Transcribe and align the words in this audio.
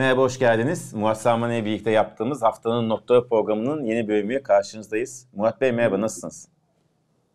Merhaba, 0.00 0.22
hoş 0.22 0.38
geldiniz. 0.38 0.94
Murat 0.94 1.20
Salman 1.20 1.52
ile 1.52 1.64
birlikte 1.64 1.90
yaptığımız 1.90 2.42
haftanın 2.42 2.88
notları 2.88 3.28
programının 3.28 3.84
yeni 3.84 4.08
bölümüyle 4.08 4.42
karşınızdayız. 4.42 5.26
Murat 5.32 5.60
Bey 5.60 5.72
merhaba, 5.72 6.00
nasılsınız? 6.00 6.48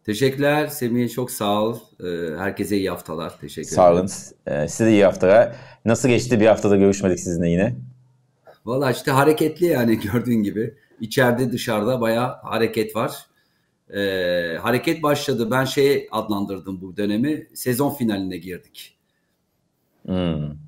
Teşekkürler 0.05 0.67
Semih, 0.67 1.09
çok 1.09 1.31
sağ 1.31 1.61
ol. 1.61 1.79
Ee, 1.99 2.37
herkese 2.37 2.77
iyi 2.77 2.89
haftalar, 2.89 3.39
teşekkür 3.39 3.67
ederim. 3.67 3.75
Sağ 3.75 3.93
olun, 3.93 4.09
ee, 4.47 4.67
size 4.67 4.85
de 4.85 4.91
iyi 4.91 5.05
haftalar. 5.05 5.55
Nasıl 5.85 6.09
geçti? 6.09 6.39
Bir 6.39 6.47
haftada 6.47 6.75
görüşmedik 6.75 7.19
sizinle 7.19 7.49
yine. 7.49 7.75
Valla 8.65 8.91
işte 8.91 9.11
hareketli 9.11 9.65
yani 9.65 9.99
gördüğün 10.13 10.43
gibi. 10.43 10.75
İçeride 10.99 11.51
dışarıda 11.51 12.01
bayağı 12.01 12.35
hareket 12.43 12.95
var. 12.95 13.25
Ee, 13.89 14.57
hareket 14.61 15.03
başladı. 15.03 15.51
Ben 15.51 15.65
şey 15.65 16.07
adlandırdım 16.11 16.81
bu 16.81 16.97
dönemi. 16.97 17.47
Sezon 17.53 17.93
finaline 17.93 18.37
girdik. 18.37 18.97
Hmm. 20.05 20.64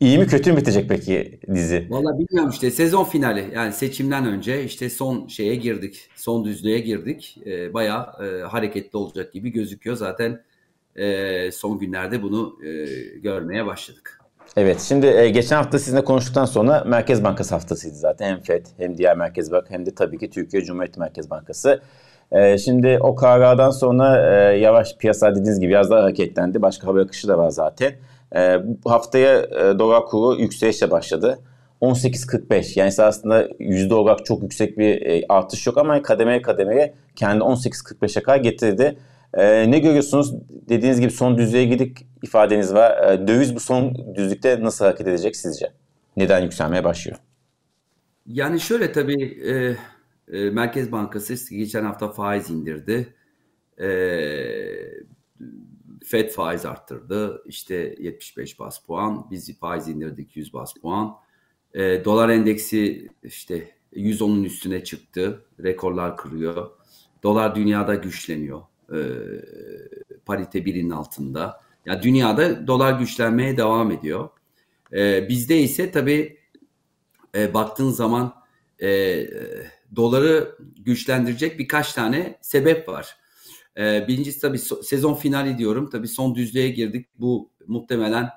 İyi 0.00 0.18
mi 0.18 0.26
kötü 0.26 0.52
mü 0.52 0.58
bitecek 0.58 0.88
peki 0.88 1.40
dizi? 1.54 1.86
Valla 1.90 2.18
bilmiyorum 2.18 2.50
işte 2.50 2.70
sezon 2.70 3.04
finali 3.04 3.50
yani 3.54 3.72
seçimden 3.72 4.26
önce 4.26 4.64
işte 4.64 4.90
son 4.90 5.26
şeye 5.26 5.54
girdik. 5.54 6.08
Son 6.16 6.44
düzlüğe 6.44 6.78
girdik. 6.78 7.38
E, 7.46 7.74
bayağı 7.74 8.06
e, 8.26 8.42
hareketli 8.42 8.96
olacak 8.96 9.32
gibi 9.32 9.52
gözüküyor. 9.52 9.96
Zaten 9.96 10.42
e, 10.96 11.52
son 11.52 11.78
günlerde 11.78 12.22
bunu 12.22 12.58
e, 12.64 12.84
görmeye 13.18 13.66
başladık. 13.66 14.20
Evet 14.56 14.80
şimdi 14.80 15.06
e, 15.06 15.28
geçen 15.28 15.56
hafta 15.56 15.78
sizinle 15.78 16.04
konuştuktan 16.04 16.44
sonra 16.44 16.84
Merkez 16.86 17.24
Bankası 17.24 17.54
haftasıydı 17.54 17.94
zaten. 17.94 18.30
Hem 18.30 18.40
FED 18.40 18.66
hem 18.76 18.98
diğer 18.98 19.16
Merkez 19.16 19.52
Bank 19.52 19.64
hem 19.68 19.86
de 19.86 19.94
tabii 19.94 20.18
ki 20.18 20.30
Türkiye 20.30 20.64
Cumhuriyet 20.64 20.96
Merkez 20.98 21.30
Bankası. 21.30 21.80
E, 22.32 22.58
şimdi 22.58 22.98
o 23.00 23.14
karardan 23.14 23.70
sonra 23.70 24.34
e, 24.52 24.58
yavaş 24.58 24.96
piyasa 24.96 25.30
dediğiniz 25.30 25.60
gibi 25.60 25.70
biraz 25.70 25.90
daha 25.90 26.02
hareketlendi. 26.02 26.62
Başka 26.62 26.86
haber 26.86 27.00
akışı 27.00 27.28
da 27.28 27.38
var 27.38 27.50
zaten. 27.50 27.92
E, 28.34 28.58
haftaya 28.84 29.38
e, 29.38 29.78
dolar 29.78 30.06
kuru 30.06 30.40
yükselişle 30.40 30.90
başladı. 30.90 31.38
18.45 31.80 32.78
yani 32.78 32.92
aslında 32.98 33.48
yüzde 33.58 33.94
olarak 33.94 34.26
çok 34.26 34.42
yüksek 34.42 34.78
bir 34.78 35.02
e, 35.02 35.24
artış 35.28 35.66
yok 35.66 35.78
ama 35.78 36.02
kademeye 36.02 36.42
kademeye 36.42 36.94
kendi 37.16 37.44
18.45'e 37.44 38.22
kadar 38.22 38.36
getirdi. 38.36 38.98
E, 39.34 39.70
ne 39.70 39.78
görüyorsunuz? 39.78 40.34
Dediğiniz 40.68 41.00
gibi 41.00 41.10
son 41.10 41.38
düzlüğe 41.38 41.64
gidik 41.64 42.06
ifadeniz 42.22 42.74
var. 42.74 43.12
E, 43.12 43.28
döviz 43.28 43.54
bu 43.54 43.60
son 43.60 44.14
düzlükte 44.14 44.62
nasıl 44.62 44.84
hareket 44.84 45.06
edecek 45.06 45.36
sizce? 45.36 45.72
Neden 46.16 46.40
yükselmeye 46.40 46.84
başlıyor? 46.84 47.18
Yani 48.26 48.60
şöyle 48.60 48.92
tabii 48.92 49.24
e, 49.24 49.76
e, 50.38 50.50
Merkez 50.50 50.92
Bankası 50.92 51.54
geçen 51.54 51.84
hafta 51.84 52.08
faiz 52.08 52.50
indirdi. 52.50 53.14
E, 53.78 53.88
Fed 56.06 56.30
faiz 56.30 56.64
arttırdı. 56.64 57.42
İşte 57.46 57.94
75 57.98 58.58
bas 58.58 58.78
puan. 58.78 59.30
Biz 59.30 59.58
faiz 59.58 59.88
indirdik 59.88 60.36
100 60.36 60.52
bas 60.52 60.74
puan. 60.74 61.16
E, 61.74 62.04
dolar 62.04 62.28
endeksi 62.28 63.08
işte 63.22 63.74
110'un 63.92 64.44
üstüne 64.44 64.84
çıktı. 64.84 65.44
Rekorlar 65.62 66.16
kırıyor. 66.16 66.70
Dolar 67.22 67.54
dünyada 67.54 67.94
güçleniyor. 67.94 68.62
E, 68.92 68.98
parite 70.26 70.64
birinin 70.64 70.90
altında. 70.90 71.40
Ya 71.40 71.60
yani 71.86 72.02
dünyada 72.02 72.66
dolar 72.66 72.98
güçlenmeye 72.98 73.56
devam 73.56 73.90
ediyor. 73.90 74.28
E, 74.92 75.28
bizde 75.28 75.58
ise 75.58 75.90
tabii 75.90 76.38
e, 77.34 77.54
baktığın 77.54 77.90
zaman 77.90 78.34
e, 78.82 79.26
doları 79.96 80.56
güçlendirecek 80.76 81.58
birkaç 81.58 81.92
tane 81.92 82.38
sebep 82.40 82.88
var. 82.88 83.16
E, 83.78 84.08
birincisi 84.08 84.40
tabii 84.40 84.58
sezon 84.58 85.14
finali 85.14 85.58
diyorum. 85.58 85.90
Tabii 85.90 86.08
son 86.08 86.34
düzlüğe 86.34 86.68
girdik. 86.68 87.06
Bu 87.18 87.50
muhtemelen 87.66 88.30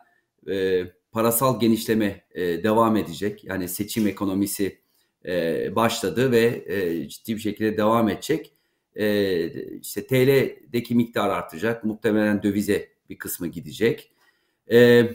e, 0.50 0.84
parasal 1.12 1.60
genişleme 1.60 2.26
e, 2.32 2.64
devam 2.64 2.98
edecek. 2.98 3.44
Yani 3.44 3.68
seçim 3.68 4.08
ekonomisi 4.08 4.82
e, 5.26 5.76
başladı 5.76 6.32
ve 6.32 6.64
e, 6.68 7.10
ciddi 7.10 7.36
bir 7.36 7.42
şekilde 7.42 7.78
devam 7.78 8.10
edecek. 8.10 8.54
E, 8.96 9.80
işte 9.82 10.08
TL'deki 10.08 10.96
miktar 10.96 11.30
artacak. 11.30 11.84
Muhtemelen 11.84 12.44
dövize 12.44 12.90
bir 13.10 13.18
kısmı 13.18 13.48
gidecek. 13.48 14.12
E, 14.72 15.10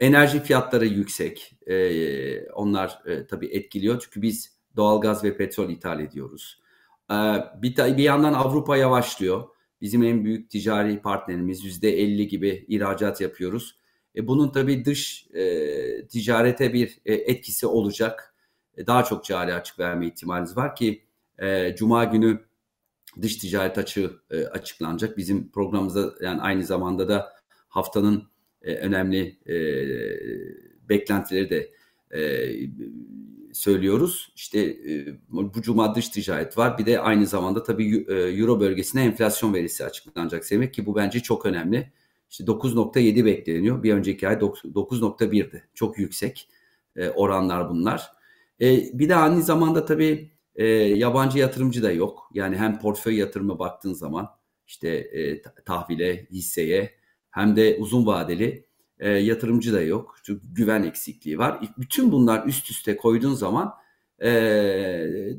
enerji 0.00 0.42
fiyatları 0.42 0.86
yüksek. 0.86 1.52
E, 1.66 2.50
onlar 2.50 3.02
e, 3.06 3.26
tabii 3.26 3.46
etkiliyor. 3.46 4.00
Çünkü 4.04 4.22
biz 4.22 4.56
doğalgaz 4.76 5.24
ve 5.24 5.36
petrol 5.36 5.70
ithal 5.70 6.00
ediyoruz. 6.00 6.60
E, 7.10 7.14
bir, 7.62 7.76
bir 7.76 8.02
yandan 8.02 8.32
Avrupa 8.32 8.76
yavaşlıyor. 8.76 9.44
Bizim 9.80 10.02
en 10.02 10.24
büyük 10.24 10.50
ticari 10.50 11.00
partnerimiz 11.02 11.64
yüzde 11.64 12.00
50 12.00 12.28
gibi 12.28 12.64
ihracat 12.68 13.20
yapıyoruz. 13.20 13.76
E, 14.16 14.26
bunun 14.26 14.52
tabii 14.52 14.84
dış 14.84 15.26
e, 15.34 16.06
ticarete 16.06 16.72
bir 16.72 16.98
e, 17.04 17.14
etkisi 17.14 17.66
olacak. 17.66 18.34
E, 18.76 18.86
daha 18.86 19.04
çok 19.04 19.24
cari 19.24 19.54
açık 19.54 19.78
verme 19.78 20.06
ihtimaliniz 20.06 20.56
var 20.56 20.76
ki 20.76 21.02
e, 21.38 21.74
Cuma 21.76 22.04
günü 22.04 22.40
dış 23.22 23.36
ticaret 23.36 23.78
açığı 23.78 24.10
e, 24.30 24.44
açıklanacak. 24.44 25.16
Bizim 25.16 25.50
programımızda 25.50 26.14
yani 26.20 26.40
aynı 26.40 26.64
zamanda 26.64 27.08
da 27.08 27.32
haftanın 27.68 28.28
e, 28.62 28.74
önemli 28.74 29.38
e, 29.46 29.56
beklentileri 30.88 31.50
de 31.50 31.70
e, 32.14 32.50
söylüyoruz. 33.52 34.32
İşte 34.36 34.60
e, 34.60 35.06
bu 35.28 35.62
cuma 35.62 35.94
dış 35.94 36.08
ticaret 36.08 36.58
var. 36.58 36.78
Bir 36.78 36.86
de 36.86 37.00
aynı 37.00 37.26
zamanda 37.26 37.62
tabii 37.62 38.06
e, 38.08 38.14
Euro 38.14 38.60
bölgesine 38.60 39.04
enflasyon 39.04 39.54
verisi 39.54 39.84
açıklanacak 39.84 40.50
demek 40.50 40.74
ki 40.74 40.86
bu 40.86 40.96
bence 40.96 41.20
çok 41.20 41.46
önemli. 41.46 41.92
İşte 42.30 42.44
9.7 42.44 43.24
bekleniyor. 43.24 43.82
Bir 43.82 43.94
önceki 43.94 44.28
ay 44.28 44.34
9.1'di. 44.34 45.64
Çok 45.74 45.98
yüksek 45.98 46.48
e, 46.96 47.10
oranlar 47.10 47.70
bunlar. 47.70 48.10
Bir 48.60 49.08
de 49.08 49.14
aynı 49.14 49.42
zamanda 49.42 49.84
tabii 49.84 50.30
yabancı 50.96 51.38
yatırımcı 51.38 51.82
da 51.82 51.92
yok. 51.92 52.30
Yani 52.34 52.56
hem 52.56 52.78
portföy 52.78 53.16
yatırımı 53.16 53.58
baktığın 53.58 53.92
zaman 53.92 54.28
işte 54.66 55.10
tahvile, 55.64 56.26
hisseye 56.30 56.94
hem 57.30 57.56
de 57.56 57.76
uzun 57.80 58.06
vadeli 58.06 58.66
e, 58.98 59.10
yatırımcı 59.10 59.72
da 59.72 59.82
yok. 59.82 60.18
Çünkü 60.22 60.40
güven 60.52 60.82
eksikliği 60.82 61.38
var. 61.38 61.60
Bütün 61.78 62.12
bunlar 62.12 62.46
üst 62.46 62.70
üste 62.70 62.96
koyduğun 62.96 63.34
zaman 63.34 63.74
e, 64.22 64.30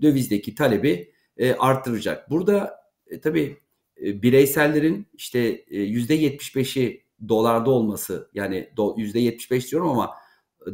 dövizdeki 0.02 0.56
talebi 0.56 1.12
e, 1.38 1.54
arttıracak. 1.54 2.30
Burada 2.30 2.76
e, 3.08 3.20
tabii 3.20 3.58
e, 4.04 4.22
bireysellerin 4.22 5.08
işte 5.14 5.66
yüzde 5.70 6.18
75'i 6.18 7.04
dolarda 7.30 7.72
olması 7.72 8.30
yani 8.34 8.70
yüzde 8.98 9.20
75 9.20 9.72
diyorum 9.72 9.90
ama 9.90 10.12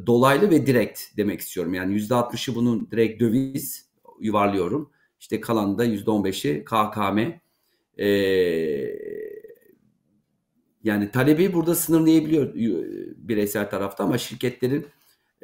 dolaylı 0.08 0.52
ve 0.52 0.66
direkt 0.66 1.02
demek 1.18 1.40
istiyorum. 1.40 1.74
Yani 1.74 1.94
yüzde 1.94 2.14
60'ı 2.14 2.56
bunun 2.56 2.92
direkt 2.92 3.22
döviz 3.22 3.90
yuvarlıyorum. 4.20 4.92
İşte 5.20 5.42
kalan 5.42 5.78
da 5.78 5.84
yüzde 5.84 6.10
15'i 6.12 6.66
KKM. 6.66 7.44
Ee, 7.98 8.08
yani 10.84 11.12
talebi 11.12 11.54
burada 11.54 11.76
sınırlayabiliyor 11.76 12.54
bireysel 13.18 13.70
tarafta 13.70 14.04
ama 14.04 14.18
şirketlerin 14.18 14.88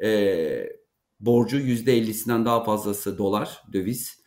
e, 0.02 0.80
borcu 1.20 1.58
%50'sinden 1.58 2.44
daha 2.44 2.64
fazlası 2.64 3.18
dolar, 3.18 3.62
döviz. 3.72 4.20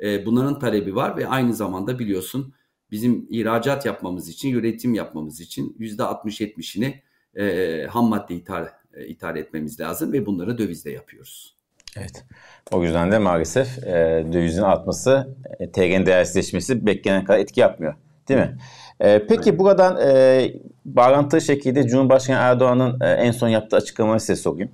E, 0.00 0.26
bunların 0.26 0.58
talebi 0.58 0.94
var 0.94 1.16
ve 1.16 1.28
aynı 1.28 1.54
zamanda 1.54 1.98
biliyorsun 1.98 2.54
bizim 2.90 3.26
ihracat 3.30 3.86
yapmamız 3.86 4.28
için, 4.28 4.54
üretim 4.54 4.94
yapmamız 4.94 5.40
için 5.40 5.76
%60-70'ini 5.80 6.94
e, 7.36 7.86
ham 7.86 8.08
madde 8.08 8.34
ithal, 8.34 8.68
e, 8.94 9.06
ithal 9.06 9.36
etmemiz 9.36 9.80
lazım 9.80 10.12
ve 10.12 10.26
bunları 10.26 10.58
dövizle 10.58 10.90
yapıyoruz. 10.90 11.58
Evet. 11.96 12.24
O 12.72 12.84
yüzden 12.84 13.12
de 13.12 13.18
maalesef 13.18 13.78
e, 13.78 14.26
dövizin 14.32 14.62
artması, 14.62 15.36
e, 15.60 15.70
TL'nin 15.70 16.06
değersizleşmesi 16.06 16.86
beklenen 16.86 17.24
kadar 17.24 17.38
etki 17.38 17.60
yapmıyor. 17.60 17.94
Değil 18.28 18.40
mi? 18.40 18.56
E, 19.00 19.26
peki 19.26 19.58
buradan 19.58 19.96
e, 20.08 20.52
bağlantılı 20.84 21.40
şekilde 21.40 21.88
Cumhurbaşkanı 21.88 22.36
Erdoğan'ın 22.36 23.00
e, 23.00 23.10
en 23.10 23.30
son 23.30 23.48
yaptığı 23.48 23.76
açıklamayı 23.76 24.20
size 24.20 24.36
sorayım. 24.36 24.70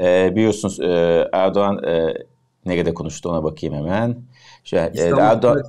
E, 0.00 0.36
biliyorsunuz 0.36 0.80
e, 0.80 1.28
Erdoğan 1.32 1.84
e, 1.84 2.14
nerede 2.66 2.94
konuştu 2.94 3.28
ona 3.30 3.44
bakayım 3.44 3.74
hemen. 3.74 4.16
Şöyle, 4.64 5.02
e, 5.02 5.08
Erdoğan, 5.08 5.62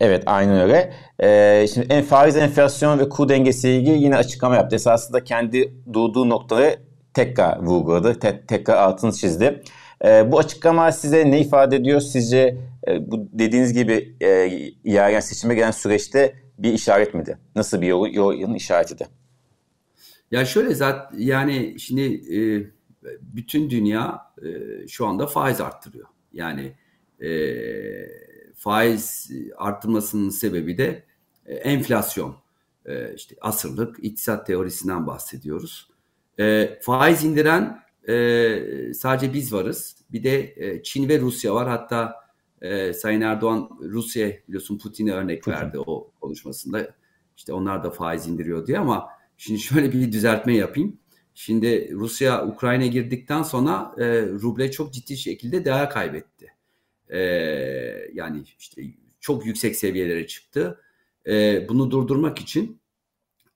Evet 0.00 0.22
aynen 0.26 0.60
öyle. 0.60 0.92
Ee, 1.22 1.66
şimdi 1.74 1.86
en 1.90 2.04
faiz 2.04 2.36
enflasyon 2.36 2.98
ve 2.98 3.08
kur 3.08 3.28
dengesiyle 3.28 3.76
ilgili 3.76 4.02
yine 4.04 4.16
açıklama 4.16 4.56
yaptı. 4.56 4.76
Esasında 4.76 5.24
kendi 5.24 5.74
durduğu 5.92 6.28
noktayı 6.28 6.76
tekrar 7.14 7.62
vurguladı. 7.62 8.18
Te- 8.18 8.40
tekrar 8.46 8.76
altını 8.76 9.12
çizdi. 9.12 9.62
Ee, 10.04 10.32
bu 10.32 10.38
açıklama 10.38 10.92
size 10.92 11.30
ne 11.30 11.40
ifade 11.40 11.76
ediyor? 11.76 12.00
Sizce 12.00 12.56
e, 12.88 13.10
bu 13.10 13.28
dediğiniz 13.32 13.72
gibi 13.72 14.16
e, 14.20 14.28
yarın 14.84 15.20
seçime 15.20 15.54
gelen 15.54 15.70
süreçte 15.70 16.34
bir 16.62 16.72
işaret 16.72 17.14
miydi? 17.14 17.38
Nasıl 17.56 17.80
bir 17.80 17.86
yol, 17.86 18.12
yolun 18.12 18.54
işareti 18.54 19.08
Ya 20.30 20.44
şöyle 20.44 20.74
zaten 20.74 21.18
yani 21.18 21.80
şimdi 21.80 22.02
e, 22.36 22.40
bütün 23.20 23.70
dünya 23.70 24.20
e, 24.42 24.48
şu 24.88 25.06
anda 25.06 25.26
faiz 25.26 25.60
arttırıyor. 25.60 26.06
Yani 26.32 26.72
e, 27.22 27.30
faiz 28.54 29.30
arttırmasının 29.56 30.30
sebebi 30.30 30.78
de 30.78 31.04
e, 31.46 31.54
enflasyon. 31.54 32.36
E, 32.86 33.14
işte 33.14 33.36
asırlık 33.40 34.04
iktisat 34.04 34.46
teorisinden 34.46 35.06
bahsediyoruz. 35.06 35.90
E, 36.38 36.78
faiz 36.82 37.24
indiren 37.24 37.82
e, 38.08 38.94
sadece 38.94 39.32
biz 39.32 39.52
varız. 39.52 39.96
Bir 40.12 40.24
de 40.24 40.54
e, 40.56 40.82
Çin 40.82 41.08
ve 41.08 41.20
Rusya 41.20 41.54
var. 41.54 41.68
Hatta 41.68 42.14
e, 42.60 42.92
Sayın 42.92 43.20
Erdoğan 43.20 43.78
Rusya 43.80 44.32
biliyorsun 44.48 44.78
Putin'e 44.78 45.12
örnek 45.12 45.42
Putin. 45.42 45.56
verdi 45.56 45.78
o 45.78 46.12
konuşmasında. 46.20 46.94
İşte 47.36 47.52
onlar 47.52 47.84
da 47.84 47.90
faiz 47.90 48.26
indiriyor 48.26 48.66
diye 48.66 48.78
ama 48.78 49.08
şimdi 49.36 49.58
şöyle 49.60 49.92
bir 49.92 50.12
düzeltme 50.12 50.56
yapayım. 50.56 50.98
Şimdi 51.34 51.92
Rusya 51.92 52.46
Ukrayna 52.46 52.86
girdikten 52.86 53.42
sonra 53.42 53.94
e, 53.98 54.22
ruble 54.22 54.70
çok 54.70 54.92
ciddi 54.92 55.16
şekilde 55.16 55.64
değer 55.64 55.90
kaybetti. 55.90 56.54
E, 57.08 57.20
yani 58.14 58.44
işte 58.58 58.82
çok 59.20 59.46
yüksek 59.46 59.76
seviyelere 59.76 60.26
çıktı. 60.26 60.80
E, 61.26 61.66
bunu 61.68 61.90
durdurmak 61.90 62.38
için 62.40 62.80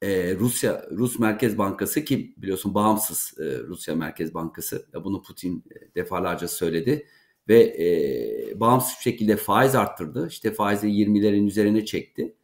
e, 0.02 0.34
Rusya 0.34 0.86
Rus 0.90 1.18
Merkez 1.18 1.58
Bankası 1.58 2.04
ki 2.04 2.34
biliyorsun 2.36 2.74
bağımsız 2.74 3.34
e, 3.40 3.58
Rusya 3.58 3.94
Merkez 3.94 4.34
Bankası 4.34 4.86
bunu 5.04 5.22
Putin 5.22 5.64
e, 5.70 5.94
defalarca 5.94 6.48
söyledi 6.48 7.06
ve 7.48 7.60
e, 7.60 8.60
bağımsız 8.60 8.98
şekilde 8.98 9.36
faiz 9.36 9.74
arttırdı. 9.74 10.28
İşte 10.28 10.52
faizi 10.52 10.86
20'lerin 10.86 11.46
üzerine 11.46 11.84
çekti 11.84 12.34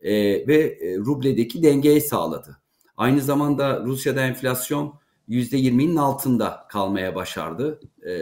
e, 0.00 0.12
ve 0.46 0.56
e, 0.56 0.96
rubledeki 0.96 1.62
dengeyi 1.62 2.00
sağladı. 2.00 2.56
Aynı 2.96 3.20
zamanda 3.20 3.84
Rusya'da 3.84 4.22
enflasyon 4.22 5.00
%20'nin 5.28 5.96
altında 5.96 6.66
kalmaya 6.68 7.14
başardı. 7.14 7.80
E, 8.06 8.12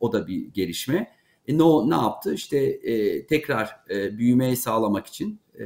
o 0.00 0.12
da 0.12 0.26
bir 0.26 0.46
gelişme. 0.46 1.10
E, 1.48 1.58
ne, 1.58 1.90
ne 1.90 1.94
yaptı? 1.94 2.34
İşte 2.34 2.58
e, 2.58 3.26
tekrar 3.26 3.76
e, 3.90 4.18
büyümeyi 4.18 4.56
sağlamak 4.56 5.06
için 5.06 5.40
e, 5.58 5.62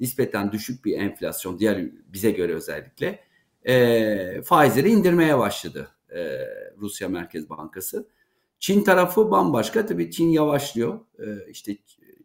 nispeten 0.00 0.52
düşük 0.52 0.84
bir 0.84 0.98
enflasyon, 0.98 1.58
diğer 1.58 1.90
bize 2.12 2.30
göre 2.30 2.54
özellikle 2.54 3.18
e, 3.64 4.42
faizleri 4.42 4.90
indirmeye 4.90 5.38
başladı 5.38 5.88
e, 6.10 6.38
Rusya 6.78 7.08
Merkez 7.08 7.50
Bankası. 7.50 8.08
Çin 8.58 8.84
tarafı 8.84 9.30
bambaşka. 9.30 9.86
Tabii 9.86 10.10
Çin 10.10 10.28
yavaşlıyor. 10.28 11.00
E, 11.18 11.50
işte 11.50 11.76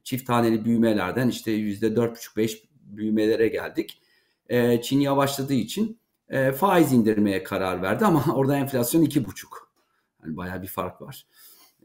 çift 0.03 0.27
taneli 0.27 0.65
büyümelerden 0.65 1.27
işte 1.27 1.51
yüzde 1.51 1.95
dört 1.95 2.17
buçuk 2.17 2.37
beş 2.37 2.63
büyümelere 2.73 3.47
geldik. 3.47 4.01
E, 4.49 4.81
Çin 4.81 4.99
yavaşladığı 4.99 5.53
için 5.53 5.99
e, 6.29 6.51
faiz 6.51 6.93
indirmeye 6.93 7.43
karar 7.43 7.81
verdi 7.81 8.05
ama 8.05 8.25
orada 8.35 8.57
enflasyon 8.57 9.01
iki 9.01 9.25
buçuk. 9.25 9.73
Yani 10.23 10.37
bayağı 10.37 10.61
bir 10.61 10.67
fark 10.67 11.01
var. 11.01 11.25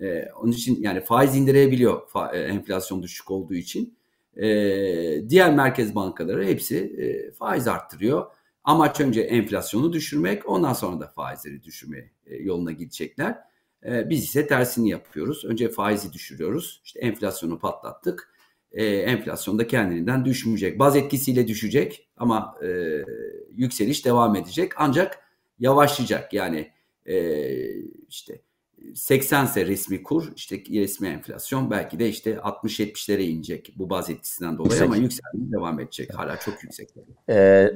E, 0.00 0.24
onun 0.40 0.52
için 0.52 0.82
yani 0.82 1.00
faiz 1.00 1.36
indirebiliyor 1.36 2.08
fa, 2.08 2.32
e, 2.32 2.38
enflasyon 2.38 3.02
düşük 3.02 3.30
olduğu 3.30 3.54
için. 3.54 3.98
E, 4.36 4.48
diğer 5.28 5.54
merkez 5.54 5.94
bankaları 5.94 6.44
hepsi 6.44 6.76
e, 6.78 7.32
faiz 7.32 7.68
arttırıyor. 7.68 8.26
Amaç 8.64 9.00
önce 9.00 9.20
enflasyonu 9.20 9.92
düşürmek 9.92 10.48
ondan 10.48 10.72
sonra 10.72 11.00
da 11.00 11.06
faizleri 11.06 11.62
düşürme 11.62 12.10
e, 12.26 12.36
yoluna 12.36 12.72
gidecekler. 12.72 13.47
E, 13.86 14.10
biz 14.10 14.24
ise 14.24 14.46
tersini 14.46 14.90
yapıyoruz. 14.90 15.44
Önce 15.44 15.68
faizi 15.68 16.12
düşürüyoruz. 16.12 16.80
İşte 16.84 17.00
enflasyonu 17.00 17.58
patlattık. 17.58 18.32
E, 18.72 18.86
enflasyon 18.86 19.58
da 19.58 19.66
kendiliğinden 19.66 20.24
düşmeyecek. 20.24 20.78
Baz 20.78 20.96
etkisiyle 20.96 21.48
düşecek 21.48 22.08
ama 22.16 22.54
e, 22.62 22.68
yükseliş 23.56 24.04
devam 24.04 24.36
edecek. 24.36 24.72
Ancak 24.76 25.18
yavaşlayacak. 25.58 26.32
Yani 26.32 26.72
e, 27.06 27.44
işte 28.08 28.40
80 28.94 29.44
ise 29.44 29.66
resmi 29.66 30.02
kur, 30.02 30.32
işte 30.36 30.62
resmi 30.70 31.08
enflasyon 31.08 31.70
belki 31.70 31.98
de 31.98 32.08
işte 32.08 32.34
60-70'lere 32.34 33.22
inecek 33.22 33.74
bu 33.76 33.90
baz 33.90 34.10
etkisinden 34.10 34.58
dolayı 34.58 34.70
yüksek. 34.70 34.86
ama 34.86 34.96
yükselmeye 34.96 35.52
devam 35.52 35.80
edecek. 35.80 36.14
Hala 36.14 36.40
çok 36.40 36.62
yüksek. 36.62 36.88
Ee, 37.28 37.70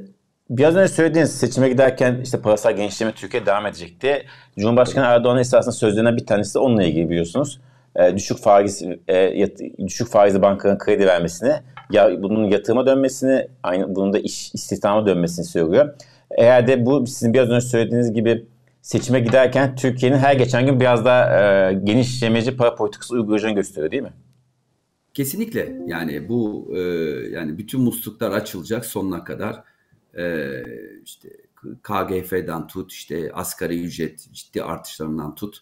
biraz 0.50 0.76
önce 0.76 0.92
söylediğiniz 0.92 1.32
seçime 1.32 1.68
giderken 1.68 2.20
işte 2.22 2.40
parasal 2.40 2.76
genişleme 2.76 3.12
Türkiye 3.12 3.46
devam 3.46 3.66
edecekti. 3.66 4.26
Cumhurbaşkanı 4.58 5.04
Erdoğan 5.04 5.38
esasında 5.38 5.72
sözlerine 5.72 6.16
bir 6.16 6.26
tanesi 6.26 6.54
de 6.54 6.58
onunla 6.58 6.82
ilgili 6.84 7.10
biliyorsunuz. 7.10 7.60
Ee, 7.96 8.16
düşük 8.16 8.38
faiz 8.38 8.82
e, 9.08 9.46
düşük 9.86 10.08
faizli 10.08 10.42
bankaların 10.42 10.78
kredi 10.78 11.06
vermesini, 11.06 11.52
ya 11.90 12.22
bunun 12.22 12.44
yatırıma 12.44 12.86
dönmesini, 12.86 13.48
aynı 13.62 13.94
bunun 13.94 14.12
da 14.12 14.18
iş 14.18 14.54
istihdama 14.54 15.06
dönmesini 15.06 15.44
söylüyor. 15.44 15.94
Eğer 16.30 16.66
de 16.66 16.86
bu 16.86 17.06
sizin 17.06 17.34
biraz 17.34 17.50
önce 17.50 17.66
söylediğiniz 17.66 18.12
gibi 18.12 18.46
seçime 18.82 19.20
giderken 19.20 19.76
Türkiye'nin 19.76 20.18
her 20.18 20.34
geçen 20.34 20.66
gün 20.66 20.80
biraz 20.80 21.04
daha 21.04 21.40
e, 21.40 21.74
genişlemeci 21.74 22.56
para 22.56 22.74
politikası 22.74 23.14
uygulayacağını 23.14 23.54
gösteriyor 23.54 23.90
değil 23.90 24.02
mi? 24.02 24.12
Kesinlikle. 25.14 25.76
Yani 25.86 26.28
bu 26.28 26.70
e, 26.76 26.80
yani 27.30 27.58
bütün 27.58 27.80
musluklar 27.80 28.30
açılacak 28.30 28.84
sonuna 28.84 29.24
kadar. 29.24 29.71
E, 30.18 30.62
işte 31.04 31.28
KGF'den 31.82 32.66
tut, 32.66 32.92
işte 32.92 33.32
asgari 33.32 33.82
ücret 33.82 34.28
ciddi 34.32 34.62
artışlarından 34.62 35.34
tut. 35.34 35.58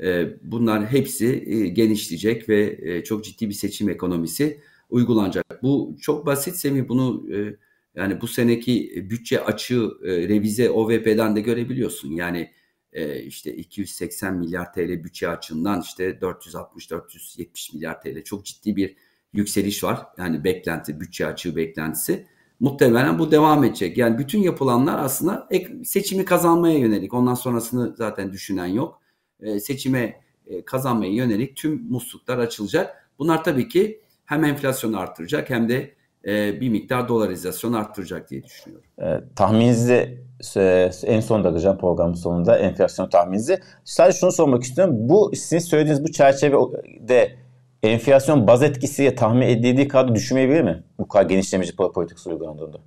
E, 0.00 0.28
bunlar 0.42 0.86
hepsi 0.86 1.44
e, 1.46 1.68
genişleyecek 1.68 2.48
ve 2.48 2.78
e, 2.82 3.04
çok 3.04 3.24
ciddi 3.24 3.48
bir 3.48 3.54
seçim 3.54 3.88
ekonomisi 3.88 4.60
uygulanacak. 4.90 5.62
Bu 5.62 5.96
çok 6.00 6.26
basit 6.26 6.56
Semih. 6.56 6.88
Bunu 6.88 7.34
e, 7.36 7.56
yani 7.94 8.20
bu 8.20 8.26
seneki 8.28 9.06
bütçe 9.10 9.44
açığı 9.44 9.90
e, 10.04 10.28
revize 10.28 10.70
OVP'den 10.70 11.36
de 11.36 11.40
görebiliyorsun. 11.40 12.10
Yani 12.10 12.50
e, 12.92 13.22
işte 13.22 13.56
280 13.56 14.34
milyar 14.34 14.72
TL 14.72 15.04
bütçe 15.04 15.28
açığından 15.28 15.80
işte 15.80 16.10
460-470 16.10 17.74
milyar 17.74 18.00
TL 18.00 18.24
çok 18.24 18.44
ciddi 18.44 18.76
bir 18.76 18.96
yükseliş 19.32 19.84
var. 19.84 20.06
Yani 20.18 20.44
beklenti, 20.44 21.00
bütçe 21.00 21.26
açığı 21.26 21.56
beklentisi. 21.56 22.26
Muhtemelen 22.60 23.18
bu 23.18 23.30
devam 23.30 23.64
edecek. 23.64 23.98
Yani 23.98 24.18
bütün 24.18 24.42
yapılanlar 24.42 24.98
aslında 24.98 25.48
seçimi 25.84 26.24
kazanmaya 26.24 26.78
yönelik. 26.78 27.14
Ondan 27.14 27.34
sonrasını 27.34 27.94
zaten 27.96 28.32
düşünen 28.32 28.66
yok. 28.66 29.00
E, 29.40 29.60
seçime 29.60 30.20
e, 30.46 30.64
kazanmaya 30.64 31.12
yönelik 31.12 31.56
tüm 31.56 31.82
musluklar 31.90 32.38
açılacak. 32.38 33.10
Bunlar 33.18 33.44
tabii 33.44 33.68
ki 33.68 34.00
hem 34.24 34.44
enflasyonu 34.44 34.98
artıracak 34.98 35.50
hem 35.50 35.68
de 35.68 35.94
e, 36.26 36.60
bir 36.60 36.68
miktar 36.68 37.08
dolarizasyon 37.08 37.72
arttıracak 37.72 38.30
diye 38.30 38.44
düşünüyorum. 38.44 38.86
E, 38.98 39.34
tahmininizi 39.36 40.22
en 41.04 41.20
son 41.20 41.44
da 41.44 41.48
alacağım 41.48 41.78
programın 41.78 42.14
sonunda 42.14 42.58
enflasyon 42.58 43.08
tahmininizi. 43.08 43.58
Sadece 43.84 44.18
şunu 44.18 44.32
sormak 44.32 44.62
istiyorum. 44.62 44.94
Bu 44.98 45.30
sizin 45.34 45.58
söylediğiniz 45.58 46.04
bu 46.04 46.12
çerçevede 46.12 47.36
enflasyon 47.82 48.46
baz 48.46 48.62
etkisiyle 48.62 49.14
tahmin 49.14 49.46
edildiği 49.46 49.88
kadar 49.88 50.14
düşmeyebilir 50.14 50.62
mi? 50.62 50.84
Bu 50.98 51.08
kadar 51.08 51.28
genişlemeci 51.28 51.76
para 51.76 51.92
politikası 51.92 52.30
uygulandığında. 52.30 52.80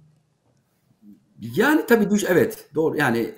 Yani 1.55 1.85
tabii 1.85 2.09
düş 2.09 2.25
evet 2.29 2.69
doğru 2.75 2.97
yani 2.97 3.19
e, 3.19 3.33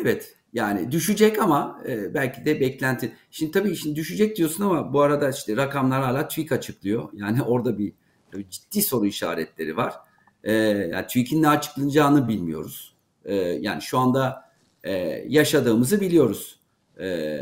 evet 0.00 0.36
yani 0.52 0.92
düşecek 0.92 1.38
ama 1.38 1.82
e, 1.88 2.14
belki 2.14 2.44
de 2.44 2.60
beklenti. 2.60 3.12
Şimdi 3.30 3.52
tabii 3.52 3.76
şimdi 3.76 3.96
düşecek 3.96 4.36
diyorsun 4.36 4.64
ama 4.64 4.92
bu 4.92 5.00
arada 5.00 5.30
işte 5.30 5.56
rakamlar 5.56 6.02
hala 6.02 6.28
TÜİK 6.28 6.52
açıklıyor. 6.52 7.08
Yani 7.12 7.42
orada 7.42 7.78
bir 7.78 7.92
ciddi 8.50 8.82
soru 8.82 9.06
işaretleri 9.06 9.76
var. 9.76 9.94
E, 10.44 10.52
yani 10.52 11.06
TÜİK'in 11.06 11.42
ne 11.42 11.48
açıklanacağını 11.48 12.28
bilmiyoruz. 12.28 12.94
E, 13.24 13.34
yani 13.34 13.82
şu 13.82 13.98
anda 13.98 14.50
e, 14.84 14.92
yaşadığımızı 15.28 16.00
biliyoruz. 16.00 16.60
E, 17.00 17.40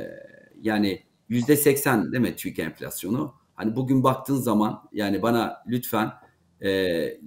yani 0.63 1.03
yüzde 1.29 1.57
seksen 1.57 2.13
değil 2.13 2.23
mi 2.23 2.37
TÜİK 2.37 2.59
enflasyonu? 2.59 3.35
Hani 3.59 3.77
bugün 3.77 4.05
baktığın 4.05 4.37
zaman 4.37 4.89
yani 4.93 5.23
bana 5.23 5.63
lütfen 5.67 6.13
e, 6.61 6.71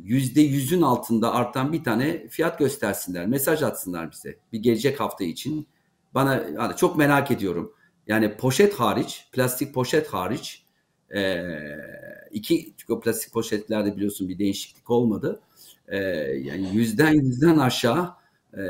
yüzde 0.03 0.41
yüzün 0.41 0.81
altında 0.81 1.33
artan 1.33 1.73
bir 1.73 1.83
tane 1.83 2.27
fiyat 2.27 2.59
göstersinler, 2.59 3.27
mesaj 3.27 3.63
atsınlar 3.63 4.11
bize 4.11 4.37
bir 4.53 4.59
gelecek 4.59 4.99
hafta 4.99 5.23
için. 5.23 5.67
Bana 6.13 6.35
yani 6.35 6.75
çok 6.75 6.97
merak 6.97 7.31
ediyorum. 7.31 7.73
Yani 8.07 8.37
poşet 8.37 8.73
hariç, 8.73 9.29
plastik 9.31 9.73
poşet 9.73 10.07
hariç 10.07 10.65
e, 11.15 11.43
iki 12.31 12.73
çünkü 12.77 12.99
plastik 12.99 13.33
poşetlerde 13.33 13.95
biliyorsun 13.95 14.29
bir 14.29 14.39
değişiklik 14.39 14.89
olmadı. 14.89 15.41
E, 15.87 15.97
yani 15.97 16.69
yüzden 16.73 17.13
yüzden 17.13 17.57
aşağı 17.57 18.09
e, 18.57 18.61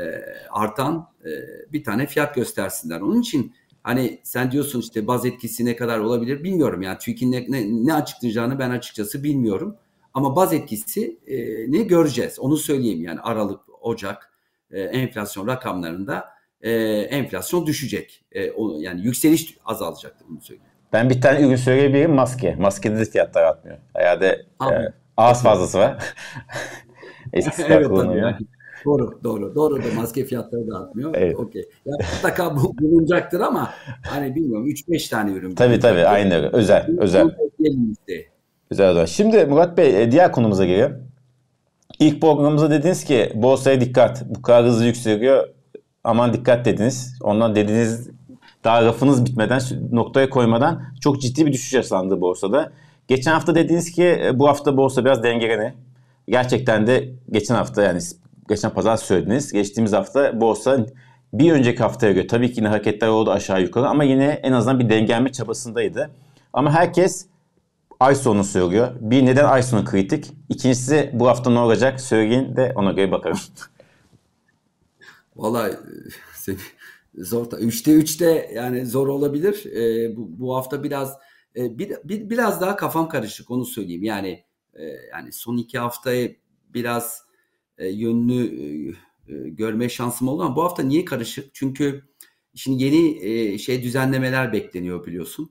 artan 0.50 1.08
e, 1.24 1.30
bir 1.72 1.84
tane 1.84 2.06
fiyat 2.06 2.34
göstersinler. 2.34 3.00
Onun 3.00 3.20
için 3.20 3.54
hani 3.82 4.20
sen 4.22 4.52
diyorsun 4.52 4.80
işte 4.80 5.06
baz 5.06 5.26
etkisi 5.26 5.64
ne 5.64 5.76
kadar 5.76 5.98
olabilir 5.98 6.44
bilmiyorum. 6.44 6.82
Yani 6.82 6.98
TÜİK'in 6.98 7.32
ne, 7.32 7.46
ne, 7.48 7.86
ne 7.86 7.94
açıklayacağını 7.94 8.58
ben 8.58 8.70
açıkçası 8.70 9.24
bilmiyorum. 9.24 9.76
Ama 10.14 10.36
baz 10.36 10.52
etkisi 10.52 11.18
e, 11.26 11.36
ne 11.72 11.82
göreceğiz 11.82 12.38
onu 12.38 12.56
söyleyeyim. 12.56 13.04
Yani 13.04 13.20
Aralık, 13.20 13.60
Ocak 13.80 14.32
e, 14.70 14.80
enflasyon 14.80 15.46
rakamlarında 15.46 16.24
e, 16.60 16.72
enflasyon 17.00 17.66
düşecek. 17.66 18.24
E, 18.32 18.50
o, 18.50 18.80
yani 18.80 19.02
yükseliş 19.02 19.58
azalacaktır 19.64 20.26
bunu 20.28 20.40
söyleyeyim. 20.40 20.72
Ben 20.92 21.10
bir 21.10 21.20
tane 21.20 21.46
ürün 21.46 21.56
söyleyebilirim 21.56 22.14
maske. 22.14 22.54
Maskede 22.54 22.98
de 22.98 23.04
fiyatlar 23.04 23.42
artmıyor. 23.42 23.78
Herhalde 23.94 24.46
e, 24.62 24.92
ağız 25.16 25.42
fazlası 25.42 25.78
var. 25.78 26.04
Eskisi 27.32 27.62
evet, 27.68 27.88
tabii 27.88 28.18
yani. 28.18 28.36
Doğru, 28.84 29.20
doğru. 29.24 29.54
Doğru 29.54 29.76
da 29.76 29.86
maske 29.96 30.24
fiyatları 30.24 30.70
da 30.70 30.78
artmıyor. 30.78 31.14
Evet. 31.14 31.36
Okey. 31.36 31.62
Ya 31.86 31.94
mutlaka 32.14 32.56
bu 32.56 32.78
bulunacaktır 32.80 33.40
ama 33.40 33.70
hani 34.06 34.34
bilmiyorum 34.34 34.68
3-5 34.68 35.10
tane 35.10 35.32
ürün. 35.32 35.54
Tabii 35.54 35.80
tabii 35.80 36.06
aynı 36.06 36.34
öyle. 36.34 36.48
Özel, 36.52 36.86
özel. 36.98 37.36
Özel 38.70 38.88
özel. 38.88 39.06
Şimdi 39.06 39.44
Murat 39.44 39.78
Bey 39.78 40.02
e, 40.02 40.12
diğer 40.12 40.32
konumuza 40.32 40.64
geliyor. 40.66 40.90
İlk 41.98 42.20
programımızda 42.20 42.70
dediniz 42.70 43.04
ki 43.04 43.32
borsaya 43.34 43.80
dikkat. 43.80 44.24
Bu 44.28 44.42
kadar 44.42 44.64
hızlı 44.64 44.84
yükseliyor. 44.84 45.48
Aman 46.04 46.32
dikkat 46.32 46.64
dediniz. 46.64 47.18
Ondan 47.22 47.54
dediğiniz 47.54 48.10
daha 48.64 48.84
rafınız 48.84 49.26
bitmeden 49.26 49.60
noktaya 49.92 50.30
koymadan 50.30 50.82
çok 51.00 51.20
ciddi 51.20 51.46
bir 51.46 51.52
düşüş 51.52 51.72
yaşandı 51.72 52.20
borsada. 52.20 52.72
Geçen 53.08 53.32
hafta 53.32 53.54
dediniz 53.54 53.92
ki 53.92 54.04
e, 54.24 54.38
bu 54.38 54.48
hafta 54.48 54.76
borsa 54.76 55.04
biraz 55.04 55.22
dengelene. 55.22 55.74
Gerçekten 56.28 56.86
de 56.86 57.08
geçen 57.30 57.54
hafta 57.54 57.82
yani 57.82 58.00
geçen 58.48 58.70
pazar 58.70 58.96
söylediniz. 58.96 59.52
Geçtiğimiz 59.52 59.92
hafta 59.92 60.40
borsa 60.40 60.86
bir 61.32 61.52
önceki 61.52 61.78
haftaya 61.82 62.12
göre 62.12 62.26
tabii 62.26 62.52
ki 62.52 62.60
yine 62.60 62.68
hareketler 62.68 63.08
oldu 63.08 63.30
aşağı 63.30 63.62
yukarı 63.62 63.88
ama 63.88 64.04
yine 64.04 64.26
en 64.42 64.52
azından 64.52 64.78
bir 64.78 64.88
dengelme 64.88 65.32
çabasındaydı. 65.32 66.10
Ama 66.52 66.72
herkes 66.72 67.26
ay 68.00 68.14
sonu 68.14 68.44
söylüyor. 68.44 68.88
Bir 69.00 69.26
neden 69.26 69.44
ay 69.44 69.62
sonu 69.62 69.84
kritik? 69.84 70.32
İkincisi 70.48 71.10
bu 71.12 71.28
hafta 71.28 71.50
ne 71.50 71.58
olacak? 71.58 72.00
Söyleyin 72.00 72.56
de 72.56 72.72
ona 72.76 72.92
göre 72.92 73.12
bakalım. 73.12 73.38
Vallahi 75.36 75.72
zor. 77.18 77.52
Üçte 77.58 77.92
üçte 77.92 78.50
yani 78.54 78.86
zor 78.86 79.08
olabilir. 79.08 79.66
E, 79.66 80.16
bu, 80.16 80.30
bu 80.38 80.56
hafta 80.56 80.82
biraz 80.82 81.18
e, 81.56 81.78
bir, 81.78 81.96
bir, 82.04 82.30
biraz 82.30 82.60
daha 82.60 82.76
kafam 82.76 83.08
karışık 83.08 83.50
onu 83.50 83.64
söyleyeyim. 83.64 84.02
Yani 84.02 84.44
e, 84.74 84.84
yani 85.12 85.32
son 85.32 85.56
iki 85.56 85.78
haftayı 85.78 86.36
biraz 86.74 87.21
e, 87.82 87.88
yönlü 87.88 88.44
e, 88.44 88.88
e, 89.34 89.48
görme 89.48 89.88
şansım 89.88 90.28
oldu 90.28 90.42
ama 90.42 90.56
bu 90.56 90.64
hafta 90.64 90.82
niye 90.82 91.04
karışık? 91.04 91.54
Çünkü 91.54 92.02
şimdi 92.54 92.84
yeni 92.84 93.24
e, 93.26 93.58
şey 93.58 93.82
düzenlemeler 93.82 94.52
bekleniyor 94.52 95.06
biliyorsun. 95.06 95.50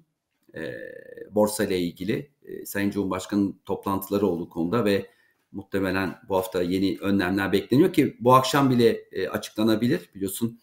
Borsa 1.31 1.63
ile 1.63 1.79
ilgili. 1.79 2.31
E, 2.45 2.65
Sayın 2.65 2.89
Cumhurbaşkanı 2.89 3.53
toplantıları 3.65 4.27
oldu 4.27 4.49
konuda 4.49 4.85
ve 4.85 5.07
muhtemelen 5.51 6.15
bu 6.29 6.35
hafta 6.35 6.61
yeni 6.61 6.97
önlemler 7.01 7.51
bekleniyor 7.51 7.93
ki 7.93 8.17
bu 8.19 8.33
akşam 8.33 8.69
bile 8.69 9.05
açıklanabilir. 9.31 10.09
Biliyorsun 10.15 10.59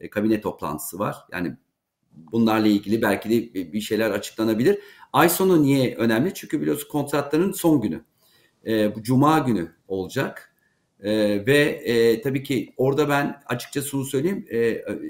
e, 0.00 0.10
kabine 0.10 0.40
toplantısı 0.40 0.98
var. 0.98 1.16
Yani 1.32 1.56
bunlarla 2.12 2.68
ilgili 2.68 3.02
belki 3.02 3.30
de 3.30 3.72
bir 3.72 3.80
şeyler 3.80 4.10
açıklanabilir. 4.10 4.78
Ay 5.12 5.28
sonu 5.28 5.62
niye 5.62 5.96
önemli? 5.96 6.34
Çünkü 6.34 6.60
biliyorsun 6.60 6.88
kontratların 6.88 7.52
son 7.52 7.80
günü. 7.80 8.04
Bu 8.96 9.02
cuma 9.02 9.38
günü 9.38 9.72
olacak. 9.88 10.49
E, 11.02 11.46
ve 11.46 11.58
e, 11.84 12.20
tabii 12.22 12.42
ki 12.42 12.74
orada 12.76 13.08
ben 13.08 13.42
açıkça 13.46 13.82
şunu 13.82 14.04
söyleyeyim. 14.04 14.46
E, 14.50 14.58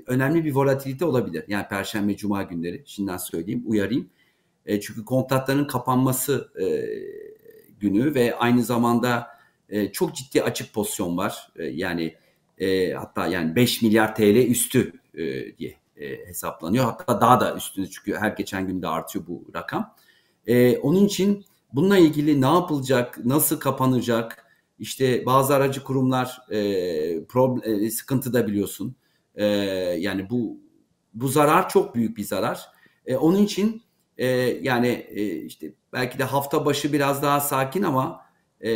önemli 0.06 0.44
bir 0.44 0.54
volatilite 0.54 1.04
olabilir. 1.04 1.44
Yani 1.48 1.68
perşembe 1.68 2.16
cuma 2.16 2.42
günleri. 2.42 2.82
Şimdiden 2.86 3.16
söyleyeyim, 3.16 3.62
uyarayım. 3.66 4.10
E, 4.66 4.80
çünkü 4.80 5.04
kontratların 5.04 5.64
kapanması 5.64 6.52
e, 6.60 6.66
günü 7.80 8.14
ve 8.14 8.36
aynı 8.36 8.62
zamanda 8.62 9.26
e, 9.68 9.92
çok 9.92 10.14
ciddi 10.14 10.42
açık 10.42 10.74
pozisyon 10.74 11.16
var. 11.16 11.48
E, 11.56 11.64
yani 11.64 12.14
e, 12.58 12.92
hatta 12.92 13.26
yani 13.26 13.56
5 13.56 13.82
milyar 13.82 14.14
TL 14.14 14.36
üstü 14.50 14.92
e, 15.14 15.56
diye 15.58 15.74
e, 15.96 16.26
hesaplanıyor. 16.26 16.84
Hatta 16.84 17.20
daha 17.20 17.40
da 17.40 17.56
üstünde 17.56 17.86
çünkü 17.90 18.16
her 18.16 18.30
geçen 18.30 18.66
günde 18.66 18.88
artıyor 18.88 19.26
bu 19.26 19.44
rakam. 19.54 19.94
E, 20.46 20.78
onun 20.78 21.04
için 21.04 21.44
bununla 21.72 21.98
ilgili 21.98 22.40
ne 22.40 22.46
yapılacak, 22.46 23.18
nasıl 23.24 23.60
kapanacak? 23.60 24.49
İşte 24.80 25.26
bazı 25.26 25.54
aracı 25.54 25.84
kurumlar 25.84 26.38
e, 26.50 27.24
problem, 27.24 27.84
e, 27.84 27.90
sıkıntıda 27.90 28.46
biliyorsun. 28.46 28.96
E, 29.34 29.44
yani 29.98 30.30
bu 30.30 30.60
bu 31.14 31.28
zarar 31.28 31.68
çok 31.68 31.94
büyük 31.94 32.16
bir 32.16 32.24
zarar. 32.24 32.66
E, 33.06 33.16
onun 33.16 33.42
için 33.42 33.82
e, 34.18 34.26
yani 34.62 34.88
e, 35.10 35.36
işte 35.36 35.74
belki 35.92 36.18
de 36.18 36.24
hafta 36.24 36.66
başı 36.66 36.92
biraz 36.92 37.22
daha 37.22 37.40
sakin 37.40 37.82
ama 37.82 38.20
e, 38.60 38.70